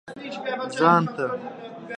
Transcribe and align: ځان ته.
ځان 0.77 1.03
ته. 1.15 1.25